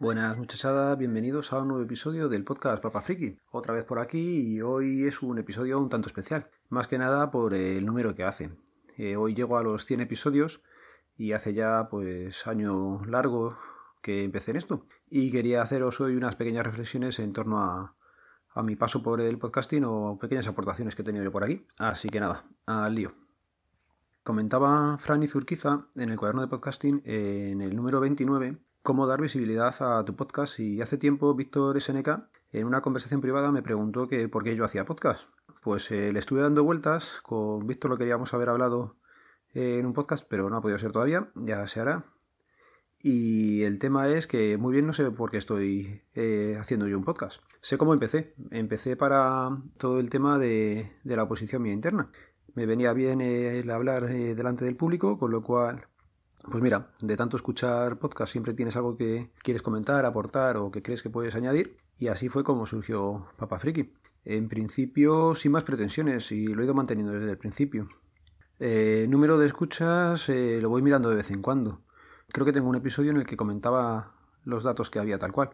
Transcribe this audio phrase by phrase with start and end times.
[0.00, 3.36] Buenas muchachadas, bienvenidos a un nuevo episodio del podcast Papa Friki.
[3.50, 7.32] Otra vez por aquí y hoy es un episodio un tanto especial, más que nada
[7.32, 8.52] por el número que hace.
[8.96, 10.62] Eh, hoy llego a los 100 episodios
[11.16, 13.58] y hace ya pues año largo
[14.00, 14.86] que empecé en esto.
[15.10, 17.96] Y quería haceros hoy unas pequeñas reflexiones en torno a,
[18.50, 21.66] a mi paso por el podcasting o pequeñas aportaciones que he tenido por aquí.
[21.76, 23.16] Así que nada, al lío.
[24.22, 29.74] Comentaba Franny Zurquiza en el cuaderno de podcasting en el número 29 cómo dar visibilidad
[29.80, 32.08] a tu podcast y hace tiempo Víctor SNK
[32.52, 35.28] en una conversación privada me preguntó que por qué yo hacía podcast.
[35.60, 38.96] Pues eh, le estuve dando vueltas, con Víctor lo queríamos haber hablado
[39.52, 42.06] en un podcast, pero no ha podido ser todavía, ya se hará.
[43.02, 46.96] Y el tema es que muy bien no sé por qué estoy eh, haciendo yo
[46.96, 47.42] un podcast.
[47.60, 48.32] Sé cómo empecé.
[48.50, 52.10] Empecé para todo el tema de, la oposición mía interna.
[52.54, 55.88] Me venía bien el hablar eh, delante del público, con lo cual
[56.42, 60.82] pues mira, de tanto escuchar podcast siempre tienes algo que quieres comentar, aportar o que
[60.82, 63.92] crees que puedes añadir y así fue como surgió Papa Friki.
[64.24, 67.88] En principio sin más pretensiones y lo he ido manteniendo desde el principio.
[68.60, 71.82] Eh, número de escuchas eh, lo voy mirando de vez en cuando.
[72.28, 75.50] Creo que tengo un episodio en el que comentaba los datos que había tal cual.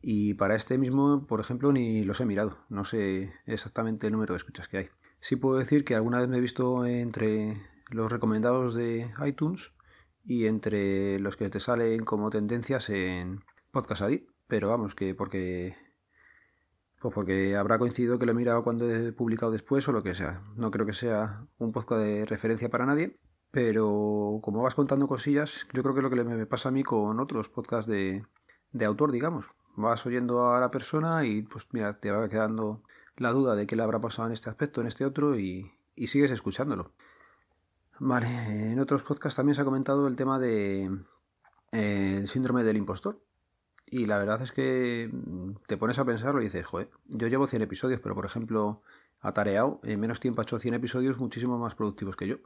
[0.00, 2.58] Y para este mismo, por ejemplo, ni los he mirado.
[2.68, 4.88] No sé exactamente el número de escuchas que hay.
[5.20, 9.72] Sí puedo decir que alguna vez me he visto entre los recomendados de iTunes
[10.28, 15.74] y entre los que te salen como tendencias en Podcast Addict, pero vamos, que porque
[17.00, 20.14] pues porque habrá coincidido que lo he mirado cuando he publicado después o lo que
[20.14, 20.42] sea.
[20.54, 23.16] No creo que sea un podcast de referencia para nadie,
[23.50, 26.82] pero como vas contando cosillas, yo creo que es lo que me pasa a mí
[26.82, 28.26] con otros podcasts de,
[28.72, 29.46] de autor, digamos.
[29.76, 32.82] Vas oyendo a la persona y pues mira, te va quedando
[33.16, 36.08] la duda de qué le habrá pasado en este aspecto, en este otro y, y
[36.08, 36.92] sigues escuchándolo.
[38.00, 40.84] Vale, en otros podcasts también se ha comentado el tema de
[41.72, 43.20] eh, el síndrome del impostor.
[43.90, 47.46] Y la verdad es que mm, te pones a pensarlo y dices, joder, yo llevo
[47.46, 48.82] 100 episodios, pero por ejemplo,
[49.22, 52.36] Atareado en menos tiempo ha hecho 100 episodios muchísimo más productivos que yo.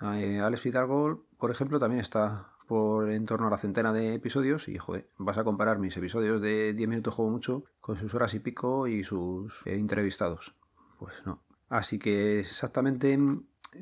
[0.00, 4.68] Eh, Alex Fidalgo, por ejemplo, también está por en torno a la centena de episodios
[4.68, 8.34] y, joder, vas a comparar mis episodios de 10 minutos juego mucho con sus horas
[8.34, 10.54] y pico y sus eh, entrevistados.
[10.98, 11.42] Pues no.
[11.70, 13.18] Así que exactamente,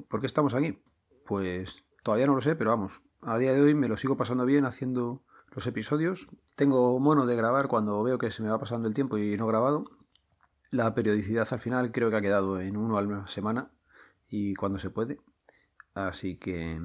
[0.09, 0.79] ¿por qué estamos aquí?
[1.27, 4.47] Pues todavía no lo sé, pero vamos, a día de hoy me lo sigo pasando
[4.47, 6.29] bien haciendo los episodios.
[6.55, 9.47] Tengo mono de grabar cuando veo que se me va pasando el tiempo y no
[9.47, 9.85] grabado.
[10.71, 13.71] La periodicidad al final creo que ha quedado en uno a la semana
[14.29, 15.21] y cuando se puede.
[15.95, 16.81] Así que...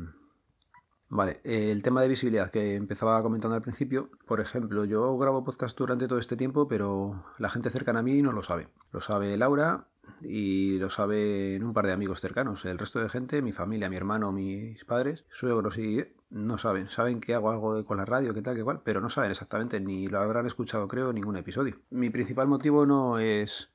[1.13, 5.77] Vale, el tema de visibilidad que empezaba comentando al principio, por ejemplo, yo grabo podcast
[5.77, 8.69] durante todo este tiempo, pero la gente cercana a mí no lo sabe.
[8.91, 9.89] Lo sabe Laura,
[10.21, 12.65] y lo saben un par de amigos cercanos.
[12.65, 16.89] El resto de gente, mi familia, mi hermano, mis padres, suegros y no saben.
[16.89, 19.79] Saben que hago algo con la radio, que tal, que cual, pero no saben exactamente,
[19.79, 21.81] ni lo habrán escuchado, creo, ningún episodio.
[21.89, 23.71] Mi principal motivo no es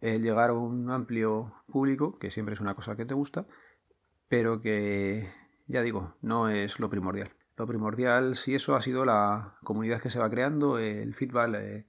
[0.00, 3.46] el llegar a un amplio público, que siempre es una cosa que te gusta,
[4.28, 5.28] pero que,
[5.66, 7.30] ya digo, no es lo primordial.
[7.56, 11.86] Lo primordial, si eso ha sido la comunidad que se va creando, el feedback, eh,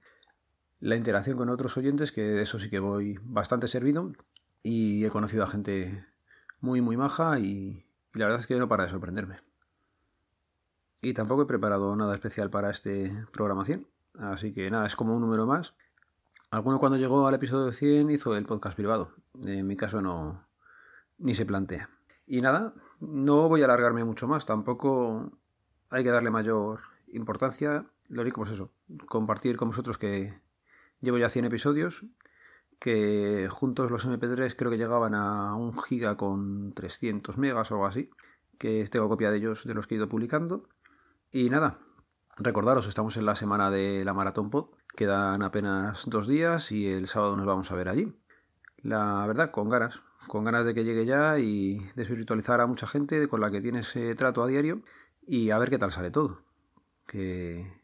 [0.80, 4.12] la interacción con otros oyentes, que de eso sí que voy bastante servido.
[4.62, 6.06] Y he conocido a gente
[6.60, 9.40] muy, muy maja y, la verdad es que no para de sorprenderme.
[11.00, 13.86] Y tampoco he preparado nada especial para este programación.
[14.18, 15.74] Así que nada, es como un número más.
[16.50, 19.14] Alguno cuando llegó al episodio 100 hizo el podcast privado.
[19.46, 20.48] En mi caso no,
[21.18, 21.90] ni se plantea.
[22.26, 24.44] Y nada, no voy a alargarme mucho más.
[24.44, 25.38] Tampoco
[25.90, 26.80] hay que darle mayor
[27.12, 27.86] importancia.
[28.08, 28.72] Lo único es eso,
[29.06, 30.40] compartir con vosotros que,
[31.00, 32.04] Llevo ya 100 episodios,
[32.78, 37.86] que juntos los MP3 creo que llegaban a un giga con 300 megas o algo
[37.86, 38.10] así,
[38.58, 40.68] que tengo copia de ellos de los que he ido publicando.
[41.30, 41.78] Y nada,
[42.36, 47.06] recordaros, estamos en la semana de la Maratón Pod, quedan apenas dos días y el
[47.06, 48.12] sábado nos vamos a ver allí.
[48.78, 52.86] La verdad, con ganas, con ganas de que llegue ya y de virtualizar a mucha
[52.86, 54.82] gente con la que tienes trato a diario
[55.26, 56.42] y a ver qué tal sale todo.
[57.06, 57.77] Que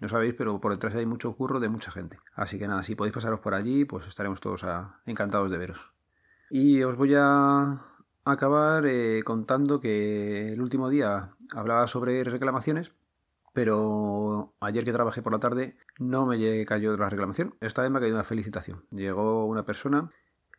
[0.00, 2.18] no sabéis, pero por detrás hay mucho curro de mucha gente.
[2.34, 4.64] Así que nada, si podéis pasaros por allí, pues estaremos todos
[5.04, 5.92] encantados de veros.
[6.48, 7.82] Y os voy a
[8.24, 12.92] acabar eh, contando que el último día hablaba sobre reclamaciones,
[13.52, 17.54] pero ayer que trabajé por la tarde no me cayó la reclamación.
[17.60, 18.84] Esta vez me caído una felicitación.
[18.90, 20.10] Llegó una persona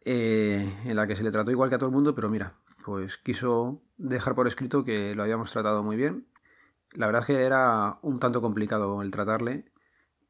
[0.05, 2.55] eh, en la que se le trató igual que a todo el mundo, pero mira,
[2.85, 6.27] pues quiso dejar por escrito que lo habíamos tratado muy bien
[6.95, 9.71] la verdad es que era un tanto complicado el tratarle,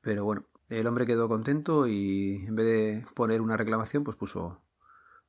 [0.01, 4.61] pero bueno, el hombre quedó contento y en vez de poner una reclamación, pues puso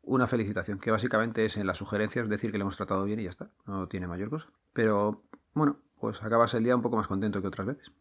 [0.02, 3.24] una felicitación, que básicamente es en las sugerencias decir que le hemos tratado bien y
[3.24, 4.48] ya está, no tiene mayor cosa.
[4.72, 5.24] Pero
[5.54, 7.92] bueno, pues acabas el día un poco más contento que otras veces.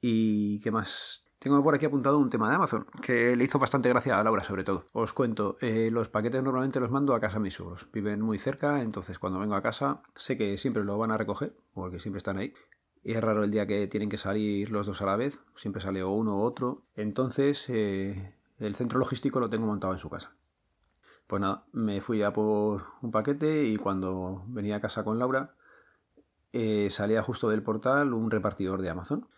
[0.00, 1.24] ¿Y qué más?
[1.44, 4.42] Tengo por aquí apuntado un tema de Amazon, que le hizo bastante gracia a Laura
[4.42, 4.86] sobre todo.
[4.94, 7.86] Os cuento, eh, los paquetes normalmente los mando a casa a mis suegros.
[7.92, 11.54] Viven muy cerca, entonces cuando vengo a casa sé que siempre lo van a recoger,
[11.74, 12.54] porque siempre están ahí.
[13.02, 16.02] Es raro el día que tienen que salir los dos a la vez, siempre sale
[16.02, 16.86] uno u otro.
[16.94, 20.34] Entonces eh, el centro logístico lo tengo montado en su casa.
[21.26, 25.54] Pues nada, me fui a por un paquete y cuando venía a casa con Laura
[26.54, 29.28] eh, salía justo del portal un repartidor de Amazon.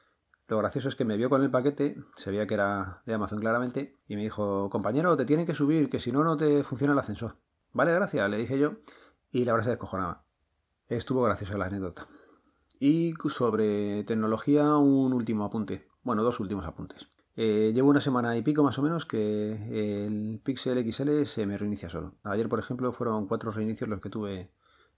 [0.48, 3.40] Lo gracioso es que me vio con el paquete, se veía que era de Amazon
[3.40, 6.92] claramente, y me dijo, compañero, te tienen que subir, que si no, no te funciona
[6.92, 7.36] el ascensor.
[7.72, 8.74] Vale, gracias, le dije yo,
[9.30, 10.24] y la verdad se descojonaba.
[10.86, 12.06] Estuvo graciosa la anécdota.
[12.78, 15.88] Y sobre tecnología, un último apunte.
[16.02, 17.08] Bueno, dos últimos apuntes.
[17.34, 21.58] Eh, llevo una semana y pico más o menos que el Pixel XL se me
[21.58, 22.14] reinicia solo.
[22.22, 24.52] Ayer, por ejemplo, fueron cuatro reinicios los que tuve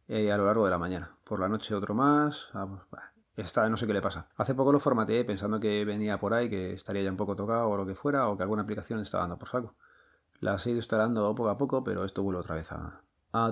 [0.06, 1.18] eh, a lo largo de la mañana.
[1.24, 2.48] Por la noche otro más.
[2.52, 2.68] Ah,
[3.38, 4.26] Está, no sé qué le pasa.
[4.36, 7.68] Hace poco lo formateé pensando que venía por ahí, que estaría ya un poco tocado
[7.68, 9.76] o lo que fuera, o que alguna aplicación estaba dando por saco.
[10.40, 13.04] Las he ido instalando poco a poco, pero esto vuelve otra vez a,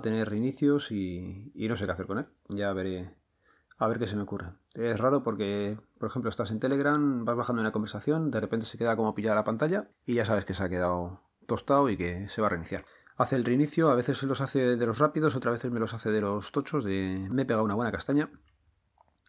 [0.03, 2.27] tener reinicios y, no sé qué hacer con él.
[2.49, 3.15] Ya veré
[3.79, 4.55] a ver qué se me ocurre.
[4.75, 8.79] Es raro porque, por ejemplo, estás en Telegram, vas bajando una conversación, de repente se
[8.79, 12.29] queda como pillada la pantalla y ya sabes que se ha quedado tostado y que
[12.29, 12.85] se va a reiniciar.
[13.19, 16.11] Hace el reinicio, a veces los hace de los rápidos, otras veces me los hace
[16.11, 18.31] de los tochos, de me he pegado una buena castaña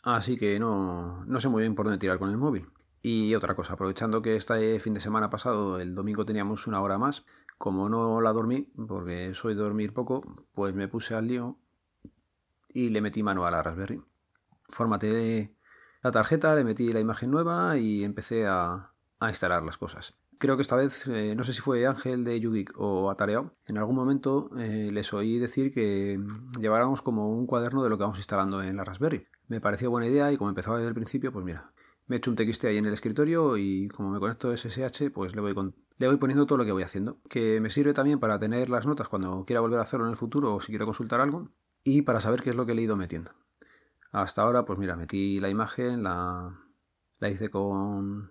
[0.08, 2.70] Así que no, no sé muy bien por dónde tirar con el móvil.
[3.02, 6.98] Y otra cosa, aprovechando que este fin de semana pasado, el domingo teníamos una hora
[6.98, 7.26] más,
[7.58, 10.24] como no la dormí, porque soy de dormir poco,
[10.54, 11.60] pues me puse al lío
[12.70, 14.02] y le metí mano a la Raspberry.
[14.70, 15.54] Formateé
[16.02, 18.94] la tarjeta, le metí la imagen nueva y empecé a,
[19.28, 20.14] instalar las cosas.
[20.40, 23.80] Creo que esta vez, eh, no sé si fue Ángel de Yugik o Atareado, en
[23.80, 26.20] algún momento eh, les oí decir que
[26.60, 29.26] lleváramos como un cuaderno de lo que vamos instalando en la Raspberry.
[29.48, 31.74] Me pareció buena idea y como empezaba desde el principio, pues mira,
[32.06, 35.36] me he hecho un TXT ahí en el escritorio y como me conecto SSH, pues
[35.36, 35.56] le voy,
[35.98, 37.20] le voy poniendo todo lo que voy haciendo.
[37.30, 40.18] Que me sirve también para tener las notas cuando quiera volver a hacerlo en el
[40.18, 41.50] futuro o si quiero consultar algo
[41.84, 43.32] y para saber qué es lo que he ido metiendo.
[44.12, 46.60] Hasta ahora, pues mira, metí la imagen, la,
[47.18, 48.30] la hice con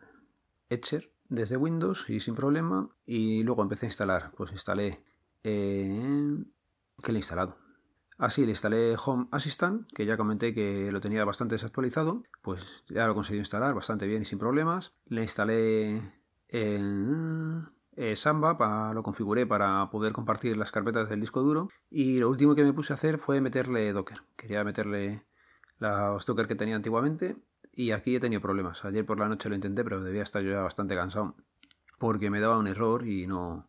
[0.69, 4.33] Etcher desde Windows y sin problema y luego empecé a instalar.
[4.37, 5.03] Pues instalé...
[5.45, 6.45] Eh,
[7.03, 7.57] ¿Qué le he instalado?
[8.19, 13.07] Así le instalé Home Assistant, que ya comenté que lo tenía bastante desactualizado, pues ya
[13.07, 14.95] lo conseguí instalar bastante bien y sin problemas.
[15.07, 16.01] Le instalé
[16.49, 21.69] eh, Samba, lo configuré para poder compartir las carpetas del disco duro.
[21.91, 24.23] Y lo último que me puse a hacer fue meterle Docker.
[24.37, 25.27] Quería meterle
[25.79, 27.37] los Docker que tenía antiguamente
[27.77, 28.85] y aquí he tenido problemas.
[28.85, 31.37] Ayer por la noche lo intenté, pero debía estar yo ya bastante cansado
[31.99, 33.69] porque me daba un error y no,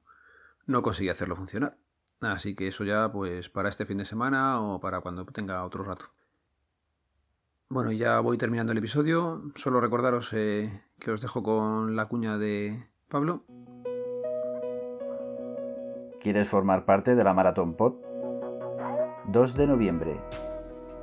[0.65, 1.77] no conseguí hacerlo funcionar.
[2.21, 5.83] Así que eso ya pues para este fin de semana o para cuando tenga otro
[5.83, 6.05] rato.
[7.69, 9.51] Bueno, ya voy terminando el episodio.
[9.55, 13.45] Solo recordaros eh, que os dejo con la cuña de Pablo.
[16.21, 17.95] ¿Quieres formar parte de la Maratón Pod?
[19.29, 20.23] 2 de noviembre,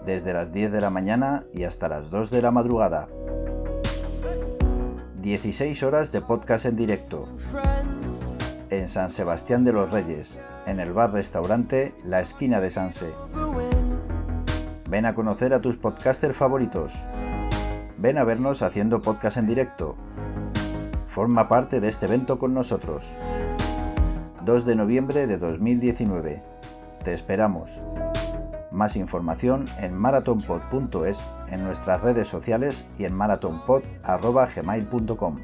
[0.05, 3.09] desde las 10 de la mañana y hasta las 2 de la madrugada.
[5.23, 7.27] 16 horas de podcast en directo.
[8.71, 13.13] En San Sebastián de los Reyes, en el bar-restaurante La Esquina de Sanse.
[14.89, 17.07] Ven a conocer a tus podcasters favoritos.
[17.97, 19.97] Ven a vernos haciendo podcast en directo.
[21.07, 23.17] Forma parte de este evento con nosotros.
[24.45, 26.43] 2 de noviembre de 2019.
[27.03, 27.83] Te esperamos.
[28.75, 35.41] Más información en marathonpod.es, en nuestras redes sociales y en marathonpod.gmail.com.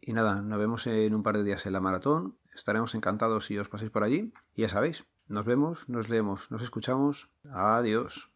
[0.00, 2.38] Y nada, nos vemos en un par de días en la maratón.
[2.54, 4.32] Estaremos encantados si os paséis por allí.
[4.54, 7.30] Y ya sabéis, nos vemos, nos leemos, nos escuchamos.
[7.52, 8.32] Adiós.